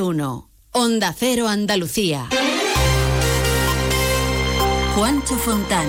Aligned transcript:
1. 0.00 0.48
Onda 0.72 1.14
Cero 1.18 1.48
Andalucía. 1.48 2.28
Juancho 4.94 5.36
Fontán. 5.36 5.86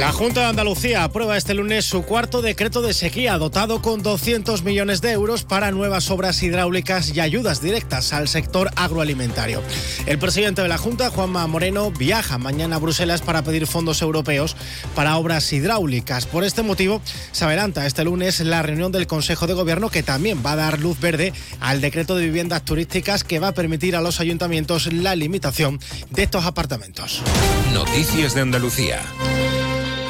La 0.00 0.12
Junta 0.12 0.40
de 0.40 0.46
Andalucía 0.46 1.04
aprueba 1.04 1.36
este 1.36 1.52
lunes 1.52 1.84
su 1.84 2.04
cuarto 2.04 2.40
decreto 2.40 2.80
de 2.80 2.94
sequía, 2.94 3.36
dotado 3.36 3.82
con 3.82 4.02
200 4.02 4.62
millones 4.62 5.02
de 5.02 5.10
euros 5.10 5.44
para 5.44 5.72
nuevas 5.72 6.10
obras 6.10 6.42
hidráulicas 6.42 7.14
y 7.14 7.20
ayudas 7.20 7.60
directas 7.60 8.14
al 8.14 8.26
sector 8.26 8.70
agroalimentario. 8.76 9.62
El 10.06 10.18
presidente 10.18 10.62
de 10.62 10.68
la 10.68 10.78
Junta, 10.78 11.10
Juanma 11.10 11.46
Moreno, 11.46 11.90
viaja 11.90 12.38
mañana 12.38 12.76
a 12.76 12.78
Bruselas 12.78 13.20
para 13.20 13.42
pedir 13.42 13.66
fondos 13.66 14.00
europeos 14.00 14.56
para 14.94 15.18
obras 15.18 15.52
hidráulicas. 15.52 16.24
Por 16.24 16.44
este 16.44 16.62
motivo, 16.62 17.02
se 17.32 17.44
adelanta 17.44 17.84
este 17.84 18.02
lunes 18.02 18.40
la 18.40 18.62
reunión 18.62 18.92
del 18.92 19.06
Consejo 19.06 19.46
de 19.46 19.52
Gobierno 19.52 19.90
que 19.90 20.02
también 20.02 20.42
va 20.44 20.52
a 20.52 20.56
dar 20.56 20.80
luz 20.80 20.98
verde 20.98 21.34
al 21.60 21.82
decreto 21.82 22.16
de 22.16 22.24
viviendas 22.24 22.64
turísticas 22.64 23.22
que 23.22 23.38
va 23.38 23.48
a 23.48 23.54
permitir 23.54 23.94
a 23.96 24.00
los 24.00 24.18
ayuntamientos 24.18 24.90
la 24.90 25.14
limitación 25.14 25.78
de 26.08 26.22
estos 26.22 26.46
apartamentos. 26.46 27.20
Noticias 27.74 28.34
de 28.34 28.40
Andalucía. 28.40 29.02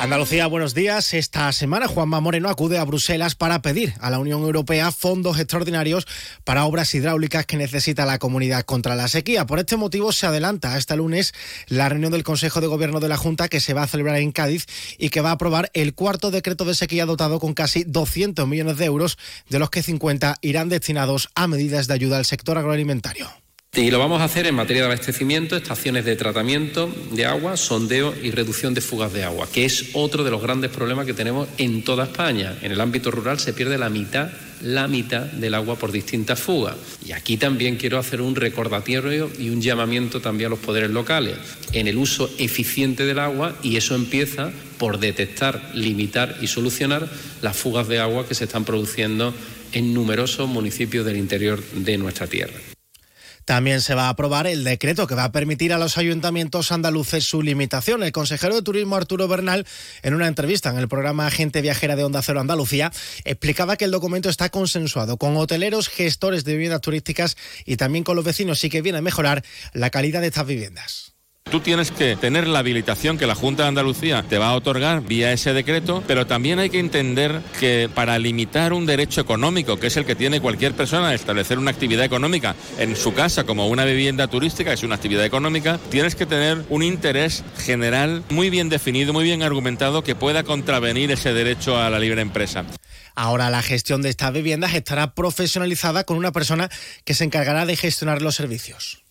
Andalucía, 0.00 0.46
buenos 0.46 0.72
días. 0.72 1.12
Esta 1.12 1.52
semana 1.52 1.86
Juanma 1.86 2.20
Moreno 2.20 2.48
acude 2.48 2.78
a 2.78 2.84
Bruselas 2.84 3.34
para 3.34 3.60
pedir 3.60 3.92
a 4.00 4.08
la 4.08 4.18
Unión 4.18 4.40
Europea 4.40 4.92
fondos 4.92 5.38
extraordinarios 5.38 6.06
para 6.42 6.64
obras 6.64 6.94
hidráulicas 6.94 7.44
que 7.44 7.58
necesita 7.58 8.06
la 8.06 8.18
comunidad 8.18 8.64
contra 8.64 8.94
la 8.94 9.08
sequía. 9.08 9.44
Por 9.44 9.58
este 9.58 9.76
motivo 9.76 10.10
se 10.12 10.26
adelanta 10.26 10.74
hasta 10.74 10.96
lunes 10.96 11.34
la 11.66 11.90
reunión 11.90 12.12
del 12.12 12.24
Consejo 12.24 12.62
de 12.62 12.66
Gobierno 12.66 12.98
de 12.98 13.08
la 13.08 13.18
Junta 13.18 13.48
que 13.48 13.60
se 13.60 13.74
va 13.74 13.82
a 13.82 13.88
celebrar 13.88 14.16
en 14.16 14.32
Cádiz 14.32 14.64
y 14.96 15.10
que 15.10 15.20
va 15.20 15.28
a 15.28 15.34
aprobar 15.34 15.70
el 15.74 15.92
cuarto 15.92 16.30
decreto 16.30 16.64
de 16.64 16.74
sequía 16.74 17.04
dotado 17.04 17.38
con 17.38 17.52
casi 17.52 17.84
200 17.84 18.48
millones 18.48 18.78
de 18.78 18.86
euros, 18.86 19.18
de 19.50 19.58
los 19.58 19.68
que 19.68 19.82
50 19.82 20.38
irán 20.40 20.70
destinados 20.70 21.28
a 21.34 21.46
medidas 21.46 21.88
de 21.88 21.94
ayuda 21.94 22.16
al 22.16 22.24
sector 22.24 22.56
agroalimentario. 22.56 23.28
Y 23.76 23.92
lo 23.92 24.00
vamos 24.00 24.20
a 24.20 24.24
hacer 24.24 24.48
en 24.48 24.56
materia 24.56 24.82
de 24.82 24.86
abastecimiento, 24.86 25.56
estaciones 25.56 26.04
de 26.04 26.16
tratamiento 26.16 26.92
de 27.12 27.24
agua, 27.24 27.56
sondeo 27.56 28.12
y 28.20 28.32
reducción 28.32 28.74
de 28.74 28.80
fugas 28.80 29.12
de 29.12 29.22
agua, 29.22 29.48
que 29.50 29.64
es 29.64 29.90
otro 29.92 30.24
de 30.24 30.32
los 30.32 30.42
grandes 30.42 30.72
problemas 30.72 31.06
que 31.06 31.14
tenemos 31.14 31.48
en 31.56 31.84
toda 31.84 32.04
España. 32.04 32.58
En 32.62 32.72
el 32.72 32.80
ámbito 32.80 33.12
rural 33.12 33.38
se 33.38 33.52
pierde 33.52 33.78
la 33.78 33.88
mitad, 33.88 34.28
la 34.60 34.88
mitad 34.88 35.22
del 35.22 35.54
agua 35.54 35.76
por 35.76 35.92
distintas 35.92 36.40
fugas. 36.40 36.74
Y 37.06 37.12
aquí 37.12 37.36
también 37.36 37.76
quiero 37.76 37.98
hacer 37.98 38.20
un 38.20 38.34
recordatorio 38.34 39.30
y 39.38 39.50
un 39.50 39.62
llamamiento 39.62 40.20
también 40.20 40.48
a 40.48 40.50
los 40.50 40.58
poderes 40.58 40.90
locales 40.90 41.36
en 41.72 41.86
el 41.86 41.96
uso 41.96 42.28
eficiente 42.38 43.06
del 43.06 43.20
agua 43.20 43.56
y 43.62 43.76
eso 43.76 43.94
empieza 43.94 44.50
por 44.78 44.98
detectar, 44.98 45.70
limitar 45.74 46.36
y 46.42 46.48
solucionar 46.48 47.08
las 47.40 47.56
fugas 47.56 47.86
de 47.86 48.00
agua 48.00 48.26
que 48.26 48.34
se 48.34 48.44
están 48.44 48.64
produciendo 48.64 49.32
en 49.70 49.94
numerosos 49.94 50.48
municipios 50.48 51.06
del 51.06 51.18
interior 51.18 51.62
de 51.72 51.96
nuestra 51.98 52.26
tierra. 52.26 52.69
También 53.44 53.80
se 53.80 53.94
va 53.94 54.06
a 54.06 54.10
aprobar 54.10 54.46
el 54.46 54.64
decreto 54.64 55.06
que 55.06 55.14
va 55.14 55.24
a 55.24 55.32
permitir 55.32 55.72
a 55.72 55.78
los 55.78 55.98
ayuntamientos 55.98 56.72
andaluces 56.72 57.24
su 57.24 57.42
limitación. 57.42 58.02
El 58.02 58.12
consejero 58.12 58.54
de 58.54 58.62
Turismo 58.62 58.96
Arturo 58.96 59.28
Bernal, 59.28 59.66
en 60.02 60.14
una 60.14 60.28
entrevista 60.28 60.70
en 60.70 60.78
el 60.78 60.88
programa 60.88 61.26
Agente 61.26 61.60
Viajera 61.60 61.96
de 61.96 62.04
Onda 62.04 62.22
Cero 62.22 62.40
Andalucía, 62.40 62.92
explicaba 63.24 63.76
que 63.76 63.84
el 63.84 63.90
documento 63.90 64.28
está 64.28 64.48
consensuado 64.48 65.16
con 65.16 65.36
hoteleros, 65.36 65.88
gestores 65.88 66.44
de 66.44 66.52
viviendas 66.52 66.80
turísticas 66.80 67.36
y 67.64 67.76
también 67.76 68.04
con 68.04 68.16
los 68.16 68.24
vecinos 68.24 68.62
y 68.64 68.70
que 68.70 68.82
viene 68.82 68.98
a 68.98 69.02
mejorar 69.02 69.44
la 69.72 69.90
calidad 69.90 70.20
de 70.20 70.28
estas 70.28 70.46
viviendas. 70.46 71.14
Tú 71.50 71.58
tienes 71.58 71.90
que 71.90 72.14
tener 72.14 72.46
la 72.46 72.60
habilitación 72.60 73.18
que 73.18 73.26
la 73.26 73.34
Junta 73.34 73.64
de 73.64 73.70
Andalucía 73.70 74.24
te 74.28 74.38
va 74.38 74.50
a 74.50 74.54
otorgar 74.54 75.02
vía 75.02 75.32
ese 75.32 75.52
decreto, 75.52 76.00
pero 76.06 76.24
también 76.24 76.60
hay 76.60 76.70
que 76.70 76.78
entender 76.78 77.40
que 77.58 77.90
para 77.92 78.16
limitar 78.20 78.72
un 78.72 78.86
derecho 78.86 79.20
económico, 79.20 79.76
que 79.76 79.88
es 79.88 79.96
el 79.96 80.04
que 80.04 80.14
tiene 80.14 80.40
cualquier 80.40 80.74
persona 80.74 81.10
de 81.10 81.16
establecer 81.16 81.58
una 81.58 81.72
actividad 81.72 82.04
económica 82.04 82.54
en 82.78 82.94
su 82.94 83.14
casa 83.14 83.42
como 83.42 83.66
una 83.66 83.84
vivienda 83.84 84.28
turística, 84.28 84.72
es 84.72 84.84
una 84.84 84.94
actividad 84.94 85.24
económica, 85.24 85.80
tienes 85.90 86.14
que 86.14 86.24
tener 86.24 86.64
un 86.68 86.84
interés 86.84 87.42
general 87.58 88.22
muy 88.28 88.48
bien 88.48 88.68
definido, 88.68 89.12
muy 89.12 89.24
bien 89.24 89.42
argumentado 89.42 90.04
que 90.04 90.14
pueda 90.14 90.44
contravenir 90.44 91.10
ese 91.10 91.34
derecho 91.34 91.76
a 91.76 91.90
la 91.90 91.98
libre 91.98 92.22
empresa. 92.22 92.64
Ahora 93.16 93.50
la 93.50 93.62
gestión 93.62 94.02
de 94.02 94.10
estas 94.10 94.32
viviendas 94.32 94.74
estará 94.74 95.14
profesionalizada 95.14 96.04
con 96.04 96.16
una 96.16 96.30
persona 96.30 96.70
que 97.04 97.14
se 97.14 97.24
encargará 97.24 97.66
de 97.66 97.74
gestionar 97.74 98.22
los 98.22 98.36
servicios 98.36 99.02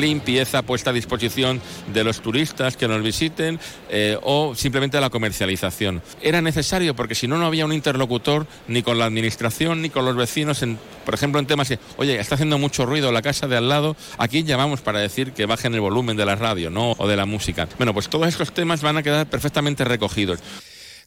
limpieza 0.00 0.62
puesta 0.62 0.90
a 0.90 0.92
disposición 0.92 1.60
de 1.92 2.04
los 2.04 2.20
turistas 2.20 2.76
que 2.76 2.88
nos 2.88 3.02
visiten 3.02 3.58
eh, 3.88 4.18
o 4.22 4.54
simplemente 4.54 5.00
la 5.00 5.10
comercialización. 5.10 6.02
Era 6.20 6.40
necesario 6.42 6.94
porque 6.94 7.14
si 7.14 7.28
no, 7.28 7.38
no 7.38 7.46
había 7.46 7.64
un 7.64 7.72
interlocutor 7.72 8.46
ni 8.68 8.82
con 8.82 8.98
la 8.98 9.06
administración 9.06 9.82
ni 9.82 9.90
con 9.90 10.04
los 10.04 10.16
vecinos, 10.16 10.64
por 11.04 11.14
ejemplo, 11.14 11.40
en 11.40 11.46
temas 11.46 11.68
que, 11.68 11.78
oye, 11.96 12.18
está 12.18 12.34
haciendo 12.34 12.58
mucho 12.58 12.86
ruido 12.86 13.12
la 13.12 13.22
casa 13.22 13.46
de 13.46 13.56
al 13.56 13.68
lado, 13.68 13.96
aquí 14.18 14.42
llamamos 14.42 14.80
para 14.80 15.00
decir 15.00 15.32
que 15.32 15.46
bajen 15.46 15.74
el 15.74 15.80
volumen 15.80 16.16
de 16.16 16.24
la 16.24 16.36
radio 16.36 16.70
¿no? 16.70 16.92
o 16.92 17.08
de 17.08 17.16
la 17.16 17.26
música. 17.26 17.68
Bueno, 17.78 17.94
pues 17.94 18.08
todos 18.08 18.28
estos 18.28 18.52
temas 18.52 18.82
van 18.82 18.96
a 18.96 19.02
quedar 19.02 19.26
perfectamente 19.26 19.84
recogidos. 19.84 20.40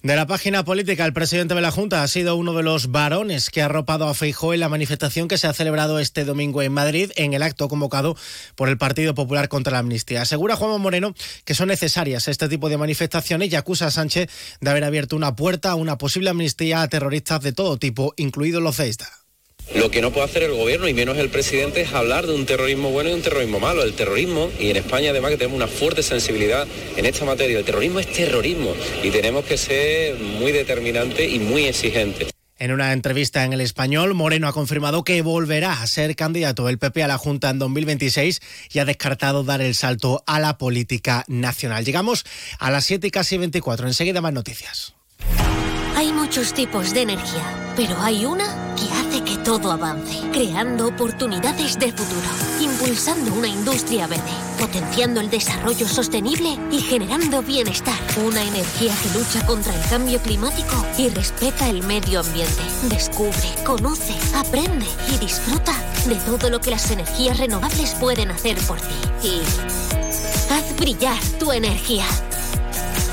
De 0.04 0.18
la 0.18 0.28
página 0.28 0.66
política, 0.66 1.06
el 1.06 1.14
presidente 1.14 1.56
de 1.56 1.62
la 1.62 1.72
Junta 1.72 2.04
ha 2.04 2.08
sido 2.10 2.36
uno 2.36 2.52
de 2.52 2.62
los 2.62 2.92
varones 2.92 3.50
que 3.50 3.62
ha 3.62 3.66
arropado 3.66 4.06
a 4.10 4.14
Feijó 4.14 4.54
en 4.54 4.60
la 4.60 4.68
manifestación 4.68 5.30
que 5.30 5.38
se 5.38 5.48
ha 5.48 5.54
celebrado 5.54 5.98
este 5.98 6.26
domingo 6.26 6.62
en 6.62 6.74
Madrid, 6.74 7.12
en 7.16 7.34
el 7.34 7.42
acto 7.42 7.70
convocado 7.70 8.18
por 8.56 8.68
el 8.68 8.78
Partido 8.78 9.16
Popular 9.16 9.48
contra 9.48 9.72
la 9.72 9.80
Amnistía. 9.80 10.24
Asegura 10.24 10.58
Juan 10.58 10.82
Moreno 10.82 11.16
que 11.46 11.56
son 11.56 11.70
necesarias 11.70 12.28
este 12.28 12.50
tipo 12.50 12.68
de 12.68 12.76
manifestaciones 12.76 13.50
y 13.50 13.56
acusa 13.56 13.86
a 13.86 13.92
Sánchez 13.92 14.30
de 14.60 14.70
haber 14.70 14.84
abierto 14.84 15.16
una 15.16 15.38
puerta 15.38 15.72
a 15.72 15.76
una 15.76 15.98
posible 15.98 16.32
amnistía 16.32 16.82
a 16.82 16.90
terroristas 16.90 17.40
de 17.40 17.54
todo 17.54 17.78
tipo, 17.78 18.14
incluidos 18.18 18.62
los 18.62 18.76
CESDA. 18.76 19.23
Lo 19.76 19.90
que 19.90 20.02
no 20.02 20.12
puede 20.12 20.26
hacer 20.26 20.44
el 20.44 20.54
gobierno 20.54 20.88
y 20.88 20.94
menos 20.94 21.18
el 21.18 21.30
presidente 21.30 21.82
es 21.82 21.94
hablar 21.94 22.28
de 22.28 22.36
un 22.36 22.46
terrorismo 22.46 22.92
bueno 22.92 23.10
y 23.10 23.14
un 23.14 23.22
terrorismo 23.22 23.60
malo. 23.60 23.84
El 23.84 23.94
terrorismo, 23.94 24.52
y 24.60 24.70
en 24.70 24.78
España 24.78 25.10
además 25.10 25.32
que 25.32 25.38
tenemos 25.38 25.56
una 25.56 25.68
fuerte 25.68 26.04
sensibilidad 26.04 26.68
en 26.96 27.06
esta 27.06 27.26
materia, 27.26 27.58
el 27.58 27.66
terrorismo 27.66 28.00
es 28.00 28.12
terrorismo 28.12 28.74
y 29.02 29.10
tenemos 29.10 29.46
que 29.46 29.58
ser 29.58 30.16
muy 30.20 30.52
determinantes 30.52 31.32
y 31.32 31.40
muy 31.40 31.66
exigentes. 31.66 32.30
En 32.60 32.72
una 32.72 32.94
entrevista 32.94 33.44
en 33.44 33.52
el 33.52 33.62
español, 33.62 34.14
Moreno 34.14 34.48
ha 34.48 34.54
confirmado 34.54 35.04
que 35.04 35.22
volverá 35.22 35.82
a 35.82 35.88
ser 35.88 36.16
candidato 36.16 36.68
del 36.68 36.78
PP 36.78 37.04
a 37.04 37.08
la 37.08 37.18
Junta 37.18 37.50
en 37.50 37.60
2026 37.60 38.42
y 38.72 38.80
ha 38.80 38.86
descartado 38.86 39.44
dar 39.44 39.62
el 39.62 39.74
salto 39.74 40.24
a 40.28 40.40
la 40.40 40.58
política 40.58 41.26
nacional. 41.28 41.84
Llegamos 41.84 42.26
a 42.60 42.70
las 42.70 42.86
7 42.86 43.08
y 43.08 43.12
casi 43.12 43.38
24. 43.38 43.88
Enseguida 43.88 44.22
más 44.22 44.34
noticias. 44.34 44.94
Hay 45.96 46.14
muchos 46.14 46.54
tipos 46.54 46.94
de 46.94 47.02
energía, 47.02 47.74
pero 47.76 48.00
hay 48.02 48.24
una 48.24 48.76
que 48.76 48.93
todo 49.44 49.72
avance, 49.72 50.22
creando 50.32 50.88
oportunidades 50.88 51.78
de 51.78 51.92
futuro, 51.92 52.28
impulsando 52.62 53.34
una 53.34 53.48
industria 53.48 54.08
verde, 54.08 54.24
potenciando 54.58 55.20
el 55.20 55.30
desarrollo 55.30 55.88
sostenible 55.88 56.58
y 56.72 56.80
generando 56.80 57.42
bienestar. 57.42 58.00
Una 58.26 58.42
energía 58.42 58.94
que 59.02 59.18
lucha 59.18 59.46
contra 59.46 59.76
el 59.76 59.90
cambio 59.90 60.20
climático 60.20 60.86
y 60.98 61.10
respeta 61.10 61.70
el 61.70 61.84
medio 61.84 62.22
ambiente. 62.22 62.62
Descubre, 62.84 63.50
conoce, 63.66 64.16
aprende 64.36 64.88
y 65.14 65.18
disfruta 65.18 65.74
de 66.08 66.16
todo 66.16 66.50
lo 66.50 66.62
que 66.62 66.72
las 66.72 66.90
energías 66.92 67.38
renovables 67.38 67.96
pueden 67.96 68.32
hacer 68.32 68.58
por 68.60 68.80
ti. 68.80 69.28
Y 69.28 69.42
haz 70.52 70.76
brillar 70.78 71.20
tu 71.40 71.52
energía. 71.52 72.06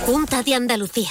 Junta 0.06 0.42
de 0.42 0.54
Andalucía. 0.54 1.10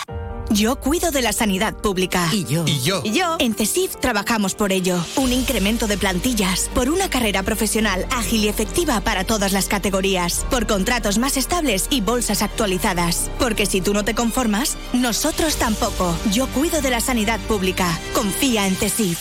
Yo 0.51 0.77
cuido 0.77 1.11
de 1.11 1.21
la 1.21 1.31
sanidad 1.31 1.75
pública. 1.75 2.27
Y 2.31 2.43
yo. 2.43 2.63
Y 2.65 2.81
yo. 2.81 3.01
Y 3.03 3.11
yo. 3.11 3.35
En 3.39 3.53
CESIF 3.53 3.97
trabajamos 3.97 4.55
por 4.55 4.71
ello. 4.71 4.97
Un 5.15 5.31
incremento 5.31 5.85
de 5.85 5.97
plantillas, 5.97 6.69
por 6.73 6.89
una 6.89 7.09
carrera 7.09 7.43
profesional 7.43 8.07
ágil 8.09 8.43
y 8.45 8.47
efectiva 8.47 8.99
para 9.01 9.25
todas 9.25 9.51
las 9.51 9.67
categorías, 9.67 10.45
por 10.49 10.65
contratos 10.65 11.19
más 11.19 11.37
estables 11.37 11.85
y 11.91 12.01
bolsas 12.01 12.41
actualizadas. 12.41 13.29
Porque 13.37 13.67
si 13.67 13.81
tú 13.81 13.93
no 13.93 14.03
te 14.03 14.15
conformas, 14.15 14.75
nosotros 14.91 15.55
tampoco. 15.57 16.15
Yo 16.31 16.47
cuido 16.47 16.81
de 16.81 16.89
la 16.89 16.99
sanidad 16.99 17.39
pública. 17.41 17.87
Confía 18.13 18.65
en 18.65 18.75
CESIF. 18.75 19.19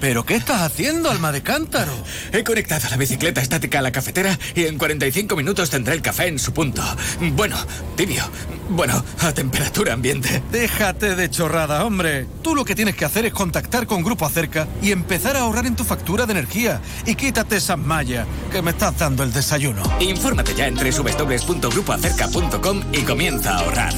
¿Pero 0.00 0.26
qué 0.26 0.34
estás 0.34 0.60
haciendo, 0.60 1.10
alma 1.10 1.32
de 1.32 1.42
cántaro? 1.42 1.92
He 2.32 2.44
conectado 2.44 2.88
la 2.90 2.96
bicicleta 2.98 3.40
estática 3.40 3.78
a 3.78 3.82
la 3.82 3.90
cafetera 3.90 4.38
y 4.54 4.64
en 4.64 4.76
45 4.76 5.34
minutos 5.34 5.70
tendré 5.70 5.94
el 5.94 6.02
café 6.02 6.26
en 6.26 6.38
su 6.38 6.52
punto. 6.52 6.82
Bueno, 7.32 7.56
tibio. 7.96 8.22
Bueno, 8.68 9.02
a 9.20 9.32
temperatura 9.32 9.92
ambiente. 9.92 10.42
Déjate 10.50 11.14
de 11.16 11.30
chorrada, 11.30 11.84
hombre. 11.84 12.26
Tú 12.42 12.54
lo 12.54 12.64
que 12.64 12.74
tienes 12.74 12.96
que 12.96 13.04
hacer 13.04 13.26
es 13.26 13.32
contactar 13.32 13.86
con 13.86 14.02
Grupo 14.02 14.26
Acerca 14.26 14.66
y 14.82 14.92
empezar 14.92 15.36
a 15.36 15.40
ahorrar 15.40 15.66
en 15.66 15.76
tu 15.76 15.84
factura 15.84 16.24
de 16.26 16.32
energía. 16.32 16.80
Y 17.06 17.14
quítate 17.14 17.56
esas 17.56 17.78
mallas 17.78 18.26
que 18.50 18.62
me 18.62 18.70
estás 18.70 18.98
dando 18.98 19.22
el 19.22 19.32
desayuno. 19.32 19.82
Infórmate 20.00 20.54
ya 20.54 20.66
en 20.66 20.76
www.grupoacerca.com 20.76 22.82
y 22.92 23.02
comienza 23.02 23.56
a 23.56 23.60
ahorrar. 23.60 23.94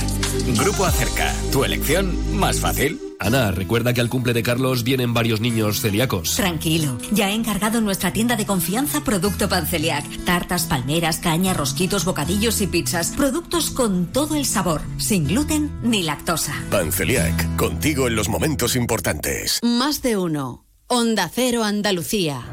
Grupo 0.59 0.85
Acerca, 0.85 1.33
tu 1.53 1.65
elección 1.65 2.39
más 2.39 2.61
fácil. 2.61 3.06
Ana, 3.19 3.51
recuerda 3.51 3.93
que 3.93 4.01
al 4.01 4.09
cumple 4.09 4.33
de 4.33 4.43
Carlos 4.43 4.85
vienen 4.85 5.15
varios 5.15 5.41
niños 5.41 5.81
celíacos. 5.81 6.37
Tranquilo, 6.37 6.99
ya 7.13 7.31
he 7.31 7.35
encargado 7.35 7.79
en 7.79 7.85
nuestra 7.85 8.13
tienda 8.13 8.37
de 8.37 8.47
confianza 8.47 9.03
producto 9.03 9.49
Panceliac. 9.49 10.05
Tartas, 10.25 10.65
palmeras, 10.65 11.19
caña, 11.19 11.55
rosquitos, 11.55 12.05
bocadillos 12.05 12.61
y 12.61 12.67
pizzas. 12.67 13.13
Productos 13.17 13.71
con 13.71 14.07
todo 14.13 14.35
el 14.35 14.45
sabor, 14.45 14.83
sin 14.99 15.27
gluten 15.27 15.71
ni 15.83 16.03
lactosa. 16.03 16.55
Panceliac, 16.71 17.57
contigo 17.57 18.07
en 18.09 18.17
los 18.17 18.29
momentos 18.29 18.77
importantes. 18.77 19.61
Más 19.63 20.03
de 20.03 20.17
uno. 20.17 20.67
Onda 20.89 21.29
Cero 21.33 21.65
Andalucía. 21.65 22.45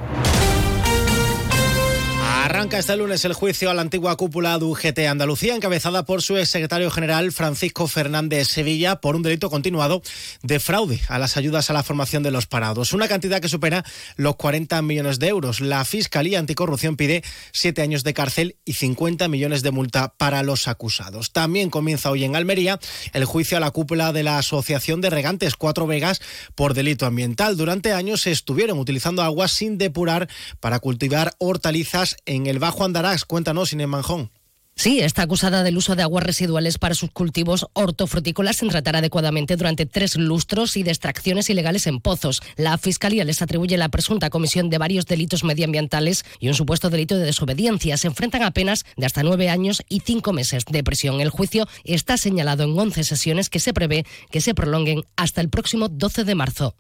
Arranca 2.36 2.80
este 2.80 2.98
lunes 2.98 3.24
el 3.26 3.34
juicio 3.34 3.70
a 3.70 3.74
la 3.74 3.84
antigua 3.84 4.18
cúpula 4.18 4.58
de 4.58 4.66
UGT 4.66 5.00
Andalucía, 5.08 5.56
encabezada 5.56 6.04
por 6.04 6.22
su 6.22 6.36
exsecretario 6.36 6.90
general 6.90 7.32
Francisco 7.32 7.88
Fernández 7.88 8.48
Sevilla 8.48 8.98
por 8.98 9.16
un 9.16 9.22
delito 9.22 9.50
continuado 9.50 10.02
de 10.42 10.60
fraude 10.60 11.00
a 11.08 11.20
las 11.20 11.38
ayudas 11.38 11.70
a 11.70 11.74
la 11.74 11.84
formación 11.84 12.24
de 12.24 12.32
los 12.32 12.48
parados. 12.48 12.92
Una 12.92 13.08
cantidad 13.08 13.40
que 13.40 13.48
supera 13.48 13.86
los 14.18 14.36
40 14.36 14.82
millones 14.82 15.20
de 15.20 15.28
euros. 15.28 15.62
La 15.62 15.86
Fiscalía 15.86 16.40
Anticorrupción 16.40 16.98
pide 16.98 17.24
siete 17.54 17.82
años 17.82 18.04
de 18.04 18.14
cárcel 18.14 18.58
y 18.66 18.74
50 18.74 19.28
millones 19.28 19.62
de 19.62 19.72
multa 19.72 20.14
para 20.18 20.44
los 20.44 20.68
acusados. 20.68 21.32
También 21.32 21.70
comienza 21.70 22.10
hoy 22.10 22.26
en 22.26 22.36
Almería 22.36 22.80
el 23.14 23.26
juicio 23.26 23.58
a 23.58 23.62
la 23.62 23.72
cúpula 23.72 24.12
de 24.12 24.24
la 24.24 24.40
Asociación 24.40 25.02
de 25.02 25.12
Regantes 25.12 25.56
Cuatro 25.56 25.88
Vegas 25.88 26.20
por 26.56 26.74
delito 26.74 27.06
ambiental. 27.06 27.56
Durante 27.56 27.94
años 27.94 28.22
se 28.22 28.32
estuvieron 28.32 28.80
utilizando 28.80 29.22
aguas 29.22 29.52
sin 29.52 29.78
depurar 29.78 30.28
para 30.60 30.80
cultivar 30.80 31.34
hortalizas 31.38 32.18
en 32.26 32.48
el 32.48 32.60
Bajo 32.60 32.84
Andarás. 32.84 33.26
Cuéntanos, 33.26 33.74
Inés 33.74 33.88
Manjón. 33.88 34.32
Sí, 34.76 35.02
está 35.02 35.22
acusada 35.22 35.62
del 35.62 35.78
uso 35.78 35.96
de 35.96 36.02
aguas 36.02 36.24
residuales 36.24 36.80
para 36.80 36.96
sus 36.96 37.12
cultivos 37.12 37.68
hortofrutícolas 37.74 38.58
sin 38.58 38.70
tratar 38.70 38.96
adecuadamente 38.96 39.56
durante 39.56 39.86
tres 39.86 40.16
lustros 40.16 40.76
y 40.78 40.84
de 40.84 40.90
extracciones 40.90 41.50
ilegales 41.50 41.86
en 41.86 42.00
pozos. 42.00 42.42
La 42.58 42.78
Fiscalía 42.80 43.24
les 43.24 43.44
atribuye 43.44 43.78
la 43.78 43.90
presunta 43.90 44.32
comisión 44.32 44.72
de 44.72 44.80
varios 44.80 45.06
delitos 45.06 45.44
medioambientales 45.44 46.26
y 46.40 46.48
un 46.48 46.56
supuesto 46.56 46.90
delito 46.90 47.16
de 47.16 47.26
desobediencia. 47.26 47.98
Se 47.98 48.08
enfrentan 48.08 48.42
a 48.42 48.52
penas 48.52 48.84
de 48.98 49.06
hasta 49.06 49.22
nueve 49.22 49.50
años 49.50 49.84
y 49.90 50.00
cinco 50.00 50.34
meses 50.34 50.66
de 50.66 50.84
prisión. 50.84 51.22
El 51.22 51.30
juicio 51.30 51.68
está 51.84 52.18
señalado 52.18 52.64
en 52.64 52.78
once 52.78 53.04
sesiones 53.04 53.52
que 53.52 53.60
se 53.60 53.74
prevé 53.74 54.06
que 54.32 54.42
se 54.42 54.56
prolonguen 54.56 55.04
hasta 55.16 55.42
el 55.42 55.50
próximo 55.50 55.88
12 55.88 56.24
de 56.24 56.36
marzo. 56.36 56.76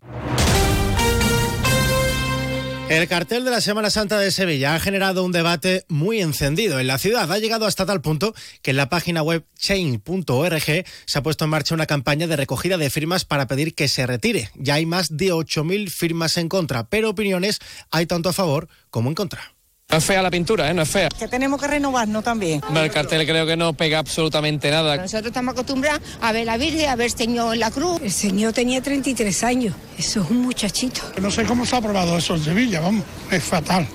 El 2.90 3.08
cartel 3.08 3.46
de 3.46 3.50
la 3.50 3.62
Semana 3.62 3.90
Santa 3.90 4.20
de 4.20 4.30
Sevilla 4.30 4.76
ha 4.76 4.80
generado 4.80 5.24
un 5.24 5.32
debate 5.32 5.86
muy 5.88 6.22
encendido 6.22 6.80
en 6.80 6.88
la 6.88 7.00
ciudad. 7.00 7.32
Ha 7.32 7.40
llegado 7.40 7.66
hasta 7.66 7.86
tal 7.86 8.02
punto 8.02 8.36
que 8.62 8.72
en 8.72 8.78
la 8.78 8.90
página 8.90 9.24
web 9.24 9.46
chain.org 9.58 10.86
se 11.06 11.18
ha 11.18 11.24
puesto 11.24 11.46
en 11.46 11.50
marcha 11.50 11.74
una 11.74 11.86
campaña 11.86 12.28
de 12.28 12.36
recogida 12.36 12.78
de 12.78 12.90
firmas 12.90 13.26
para 13.26 13.48
pedir 13.48 13.74
que 13.74 13.88
se 13.88 14.06
retire. 14.06 14.52
Ya 14.56 14.76
hay 14.76 14.86
más 14.86 15.18
de 15.18 15.34
8.000 15.34 15.90
firmas 15.90 16.38
en 16.38 16.50
contra, 16.50 16.84
pero 16.90 17.10
opiniones 17.10 17.60
hay 17.90 18.06
tanto 18.06 18.30
a 18.30 18.34
favor 18.34 18.68
como 18.92 19.10
en 19.10 19.16
contra. 19.16 19.53
No 19.94 20.00
es 20.00 20.06
fea 20.06 20.24
la 20.24 20.32
pintura, 20.32 20.72
¿eh? 20.72 20.74
No 20.74 20.82
es 20.82 20.90
fea. 20.90 21.08
Que 21.10 21.28
tenemos 21.28 21.62
que 21.62 21.68
renovarnos 21.68 22.24
también. 22.24 22.62
El 22.74 22.90
cartel 22.90 23.28
creo 23.28 23.46
que 23.46 23.56
no 23.56 23.74
pega 23.74 24.00
absolutamente 24.00 24.72
nada. 24.72 24.98
Nosotros 24.98 25.28
estamos 25.28 25.54
acostumbrados 25.54 26.02
a 26.20 26.32
ver 26.32 26.48
la 26.48 26.58
Virgen, 26.58 26.90
a 26.90 26.96
ver 26.96 27.06
el 27.06 27.16
Señor 27.16 27.54
en 27.54 27.60
la 27.60 27.70
cruz. 27.70 28.02
El 28.02 28.12
Señor 28.12 28.54
tenía 28.54 28.82
33 28.82 29.44
años. 29.44 29.76
Eso 29.96 30.24
es 30.24 30.32
un 30.32 30.42
muchachito. 30.42 31.02
No 31.22 31.30
sé 31.30 31.44
cómo 31.44 31.64
se 31.64 31.76
ha 31.76 31.78
aprobado 31.78 32.18
eso 32.18 32.34
en 32.34 32.44
Sevilla, 32.44 32.80
vamos. 32.80 33.04
Es 33.30 33.44
fatal. 33.44 33.88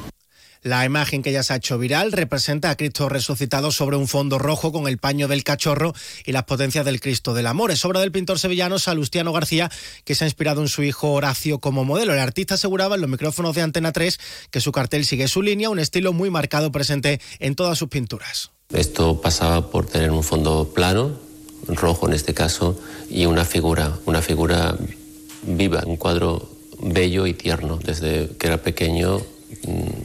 La 0.68 0.84
imagen 0.84 1.22
que 1.22 1.32
ya 1.32 1.42
se 1.42 1.54
ha 1.54 1.56
hecho 1.56 1.78
viral 1.78 2.12
representa 2.12 2.68
a 2.68 2.76
Cristo 2.76 3.08
resucitado 3.08 3.72
sobre 3.72 3.96
un 3.96 4.06
fondo 4.06 4.38
rojo 4.38 4.70
con 4.70 4.86
el 4.86 4.98
paño 4.98 5.26
del 5.26 5.42
cachorro 5.42 5.94
y 6.26 6.32
las 6.32 6.44
potencias 6.44 6.84
del 6.84 7.00
Cristo 7.00 7.32
del 7.32 7.46
Amor. 7.46 7.70
Es 7.70 7.86
obra 7.86 8.00
del 8.00 8.12
pintor 8.12 8.38
sevillano 8.38 8.78
Salustiano 8.78 9.32
García, 9.32 9.70
que 10.04 10.14
se 10.14 10.24
ha 10.24 10.26
inspirado 10.26 10.60
en 10.60 10.68
su 10.68 10.82
hijo 10.82 11.12
Horacio 11.14 11.58
como 11.58 11.86
modelo. 11.86 12.12
El 12.12 12.18
artista 12.18 12.56
aseguraba 12.56 12.96
en 12.96 13.00
los 13.00 13.08
micrófonos 13.08 13.54
de 13.54 13.62
Antena 13.62 13.92
3 13.92 14.20
que 14.50 14.60
su 14.60 14.70
cartel 14.70 15.06
sigue 15.06 15.26
su 15.26 15.40
línea, 15.40 15.70
un 15.70 15.78
estilo 15.78 16.12
muy 16.12 16.28
marcado 16.28 16.70
presente 16.70 17.18
en 17.38 17.54
todas 17.54 17.78
sus 17.78 17.88
pinturas. 17.88 18.50
Esto 18.68 19.22
pasaba 19.22 19.70
por 19.70 19.86
tener 19.86 20.10
un 20.10 20.22
fondo 20.22 20.74
plano, 20.74 21.18
rojo 21.66 22.08
en 22.08 22.12
este 22.12 22.34
caso, 22.34 22.78
y 23.08 23.24
una 23.24 23.46
figura, 23.46 23.96
una 24.04 24.20
figura 24.20 24.76
viva, 25.44 25.82
un 25.86 25.96
cuadro 25.96 26.46
bello 26.82 27.26
y 27.26 27.32
tierno. 27.32 27.78
Desde 27.82 28.28
que 28.36 28.48
era 28.48 28.58
pequeño 28.58 29.22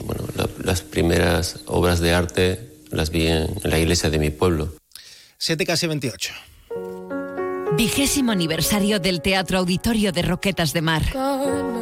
bueno, 0.04 0.24
la, 0.36 0.48
las 0.62 0.82
primeras 0.82 1.60
obras 1.66 2.00
de 2.00 2.14
arte 2.14 2.70
las 2.90 3.10
vi 3.10 3.26
en, 3.26 3.48
en, 3.62 3.70
la 3.70 3.78
iglesia 3.78 4.10
de 4.10 4.18
mi 4.18 4.30
pueblo. 4.30 4.74
7 5.38 5.66
casi 5.66 5.86
28. 5.86 6.32
Vigésimo 7.76 8.30
aniversario 8.30 9.00
del 9.00 9.20
Teatro 9.20 9.58
Auditorio 9.58 10.12
de 10.12 10.22
Roquetas 10.22 10.72
de 10.72 10.80
Mar. 10.80 11.02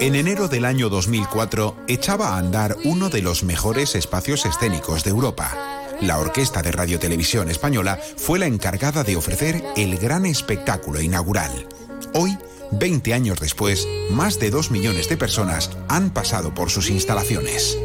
En 0.01 0.15
enero 0.15 0.49
del 0.49 0.65
año 0.65 0.89
2004 0.89 1.85
echaba 1.87 2.31
a 2.31 2.39
andar 2.39 2.77
uno 2.85 3.11
de 3.11 3.21
los 3.21 3.45
mejores 3.45 3.95
espacios 3.95 4.47
escénicos 4.47 5.05
de 5.05 5.11
Europa. 5.11 5.55
La 6.01 6.19
Orquesta 6.19 6.63
de 6.63 6.73
Radio 6.73 6.99
Televisión 6.99 7.51
Española 7.51 8.01
fue 8.17 8.39
la 8.39 8.47
encargada 8.47 9.05
de 9.05 9.17
ofrecer 9.17 9.63
el 9.77 9.99
gran 9.99 10.25
espectáculo 10.25 11.01
inaugural. 11.01 11.69
Hoy 12.15 12.37
20 12.73 13.15
años 13.15 13.41
después, 13.41 13.87
más 14.11 14.39
de 14.39 14.51
2 14.51 14.71
millones 14.71 15.09
de 15.09 15.17
personas 15.17 15.71
han 15.89 16.11
pasado 16.11 16.55
por 16.55 16.71
sus 16.71 16.91
instalaciones. 16.91 17.79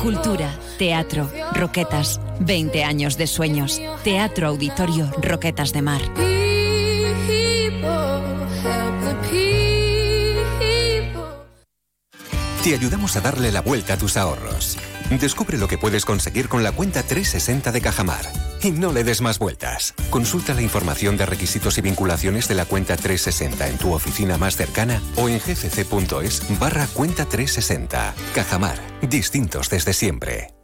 Cultura, 0.00 0.58
teatro, 0.78 1.30
roquetas, 1.54 2.20
20 2.40 2.84
años 2.84 3.16
de 3.16 3.26
sueños. 3.26 3.80
Teatro 4.02 4.48
Auditorio 4.48 5.10
Roquetas 5.20 5.72
de 5.72 5.82
Mar. 5.82 6.02
Te 12.64 12.74
ayudamos 12.74 13.16
a 13.16 13.20
darle 13.20 13.50
la 13.50 13.60
vuelta 13.60 13.94
a 13.94 13.96
tus 13.96 14.16
ahorros. 14.16 14.78
Descubre 15.10 15.58
lo 15.58 15.66
que 15.66 15.78
puedes 15.78 16.04
conseguir 16.04 16.48
con 16.48 16.62
la 16.62 16.70
cuenta 16.70 17.02
360 17.02 17.72
de 17.72 17.80
Cajamar. 17.80 18.51
Y 18.62 18.70
no 18.70 18.92
le 18.92 19.02
des 19.02 19.20
más 19.20 19.38
vueltas. 19.38 19.94
Consulta 20.10 20.54
la 20.54 20.62
información 20.62 21.16
de 21.16 21.26
requisitos 21.26 21.78
y 21.78 21.80
vinculaciones 21.80 22.46
de 22.46 22.54
la 22.54 22.64
cuenta 22.64 22.96
360 22.96 23.68
en 23.68 23.78
tu 23.78 23.92
oficina 23.92 24.38
más 24.38 24.56
cercana 24.56 25.02
o 25.16 25.28
en 25.28 25.40
gcc.es 25.40 26.58
barra 26.60 26.86
cuenta 26.86 27.24
360. 27.24 28.14
Cajamar. 28.34 28.78
Distintos 29.02 29.68
desde 29.68 29.92
siempre. 29.92 30.54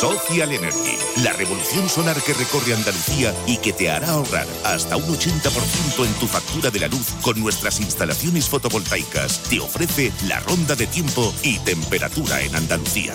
Social 0.00 0.50
Energy, 0.50 0.96
la 1.22 1.34
revolución 1.34 1.86
solar 1.86 2.16
que 2.22 2.32
recorre 2.32 2.72
Andalucía 2.72 3.34
y 3.46 3.58
que 3.58 3.74
te 3.74 3.90
hará 3.90 4.08
ahorrar 4.12 4.46
hasta 4.64 4.96
un 4.96 5.04
80% 5.04 6.06
en 6.06 6.14
tu 6.14 6.26
factura 6.26 6.70
de 6.70 6.78
la 6.78 6.88
luz 6.88 7.08
con 7.20 7.38
nuestras 7.38 7.80
instalaciones 7.80 8.48
fotovoltaicas. 8.48 9.42
Te 9.50 9.60
ofrece 9.60 10.10
la 10.26 10.40
ronda 10.40 10.74
de 10.74 10.86
tiempo 10.86 11.34
y 11.42 11.58
temperatura 11.58 12.40
en 12.40 12.56
Andalucía. 12.56 13.12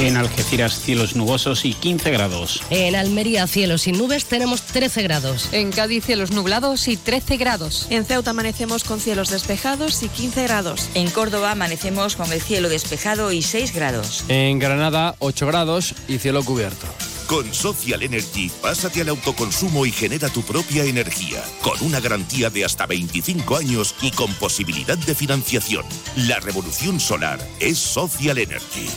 En 0.00 0.16
Algeciras, 0.16 0.80
cielos 0.80 1.14
nubosos 1.14 1.64
y 1.64 1.72
15 1.72 2.10
grados. 2.10 2.62
En 2.70 2.96
Almería, 2.96 3.46
cielos 3.46 3.82
sin 3.82 3.96
nubes, 3.96 4.24
tenemos 4.24 4.62
13 4.62 5.02
grados. 5.04 5.48
En 5.52 5.70
Cádiz, 5.70 6.04
cielos 6.04 6.32
nublados 6.32 6.88
y 6.88 6.96
13 6.96 7.36
grados. 7.36 7.86
En 7.90 8.04
Ceuta, 8.04 8.30
amanecemos 8.30 8.82
con 8.82 8.98
cielos 8.98 9.30
despejados 9.30 10.02
y 10.02 10.08
15 10.08 10.42
grados. 10.42 10.90
En 10.94 11.10
Córdoba, 11.10 11.52
amanecemos 11.52 12.16
con 12.16 12.32
el 12.32 12.42
cielo 12.42 12.68
despejado 12.68 13.30
y 13.30 13.42
6 13.42 13.72
grados. 13.72 14.24
En 14.26 14.58
Granada, 14.58 15.14
8 15.20 15.46
grados 15.46 15.94
y 16.08 16.18
cielo 16.18 16.42
cubierto. 16.42 16.88
Con 17.28 17.54
Social 17.54 18.02
Energy, 18.02 18.50
pásate 18.60 19.00
al 19.00 19.10
autoconsumo 19.10 19.86
y 19.86 19.92
genera 19.92 20.28
tu 20.28 20.42
propia 20.42 20.84
energía, 20.84 21.42
con 21.62 21.80
una 21.82 22.00
garantía 22.00 22.50
de 22.50 22.64
hasta 22.64 22.86
25 22.86 23.56
años 23.56 23.94
y 24.02 24.10
con 24.10 24.32
posibilidad 24.34 24.98
de 24.98 25.14
financiación. 25.14 25.84
La 26.16 26.40
revolución 26.40 26.98
solar 26.98 27.38
es 27.60 27.78
Social 27.78 28.38
Energy. 28.38 28.88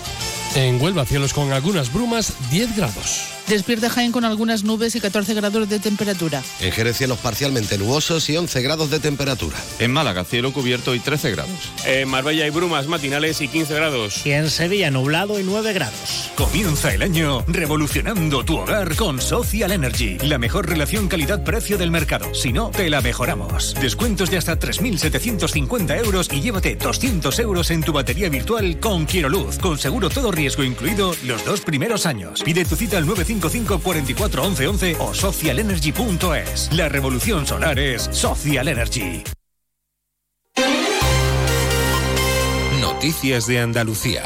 En 0.58 0.82
Huelva, 0.82 1.06
cielos 1.06 1.36
con 1.36 1.54
algunas 1.54 1.94
brumas, 1.94 2.34
10 2.50 2.76
grados. 2.76 3.37
Despierta 3.48 3.89
Jaén 3.89 4.12
con 4.12 4.25
algunas 4.25 4.66
nubes 4.66 4.96
y 4.96 5.00
14 5.00 5.34
grados 5.34 5.70
de 5.70 5.80
temperatura. 5.80 6.44
En 6.60 6.74
Jerez, 6.74 6.98
cielos 6.98 7.18
parcialmente 7.20 7.77
nubosos 7.77 8.30
y 8.30 8.36
11 8.36 8.62
grados 8.62 8.89
de 8.92 9.00
temperatura. 9.00 9.56
En 9.80 9.94
Málaga, 9.94 10.25
cielo 10.25 10.51
cubierto 10.51 10.94
y 10.94 11.00
13 11.00 11.32
grados. 11.32 11.72
En 11.86 12.10
Marbella 12.10 12.44
hay 12.44 12.50
brumas 12.50 12.88
matinales 12.88 13.39
y 13.39 13.48
15 13.48 13.74
grados. 13.74 14.25
Y 14.25 14.32
en 14.32 14.50
Sevilla, 14.50 14.92
nublado 14.92 15.39
y 15.39 15.44
9 15.44 15.72
grados. 15.72 16.30
Comienza 16.36 16.94
el 16.94 17.01
año 17.01 17.46
revolucionando 17.48 18.44
tu 18.44 18.58
hogar 18.58 18.96
con 18.98 19.22
Social 19.22 19.72
Energy. 19.72 20.18
La 20.20 20.38
mejor 20.38 20.68
relación 20.68 21.08
calidad-precio 21.08 21.77
del 21.77 21.89
mercado. 21.89 22.34
Si 22.36 22.51
no, 22.51 22.70
te 22.72 22.89
la 22.89 23.00
mejoramos. 23.00 23.75
Descuentos 23.80 24.30
de 24.30 24.38
hasta 24.38 24.60
3.750 24.60 25.98
euros 26.04 26.30
y 26.34 26.42
llévate 26.42 26.75
200 26.75 27.39
euros 27.39 27.72
en 27.72 27.82
tu 27.82 27.94
batería 27.94 28.27
virtual 28.27 28.77
con 28.82 29.06
Quiero 29.06 29.30
Luz. 29.30 29.58
Con 29.58 29.77
seguro 29.77 30.10
todo 30.10 30.34
riesgo 30.34 30.63
incluido 30.63 31.16
los 31.24 31.46
dos 31.46 31.62
primeros 31.62 32.06
años. 32.06 32.44
Pide 32.44 32.66
tu 32.66 32.75
cita 32.75 32.98
al 32.98 33.06
955 33.39 33.79
44 33.79 34.44
11 34.44 34.67
11 34.67 34.98
o 35.00 35.13
socialenergy.es. 35.13 36.70
La 36.74 36.89
revolución 36.89 37.46
solar 37.46 37.79
es 37.79 38.10
Social 38.12 38.67
Energy. 38.67 39.24
Noticias 42.82 43.46
de 43.48 43.60
Andalucía. 43.60 44.24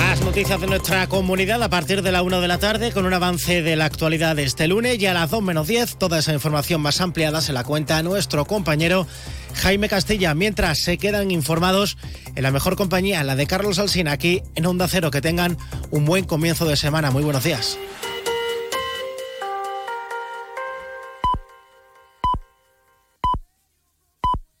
Más 0.00 0.20
noticias 0.22 0.60
de 0.60 0.66
nuestra 0.66 1.06
comunidad 1.06 1.62
a 1.62 1.68
partir 1.70 2.02
de 2.02 2.10
la 2.10 2.22
1 2.22 2.40
de 2.40 2.48
la 2.48 2.58
tarde 2.58 2.90
con 2.90 3.06
un 3.06 3.12
avance 3.12 3.62
de 3.62 3.76
la 3.76 3.84
actualidad 3.84 4.34
de 4.34 4.44
este 4.44 4.66
lunes 4.66 4.98
y 4.98 5.06
a 5.06 5.14
las 5.14 5.30
2 5.30 5.42
menos 5.42 5.68
10 5.68 5.96
toda 5.96 6.18
esa 6.18 6.32
información 6.32 6.80
más 6.80 7.00
ampliada 7.00 7.40
se 7.40 7.52
la 7.52 7.64
cuenta 7.64 8.02
nuestro 8.02 8.44
compañero 8.46 9.06
Jaime 9.54 9.88
Castilla, 9.88 10.34
mientras 10.34 10.78
se 10.78 10.98
quedan 10.98 11.30
informados 11.30 11.98
en 12.34 12.42
la 12.42 12.50
mejor 12.50 12.76
compañía, 12.76 13.22
la 13.24 13.36
de 13.36 13.46
Carlos 13.46 13.78
Alsina, 13.78 14.12
aquí 14.12 14.42
en 14.54 14.66
Onda 14.66 14.88
Cero. 14.88 15.10
Que 15.10 15.20
tengan 15.20 15.58
un 15.90 16.04
buen 16.04 16.24
comienzo 16.24 16.64
de 16.64 16.76
semana. 16.76 17.10
Muy 17.10 17.22
buenos 17.22 17.44
días. 17.44 17.78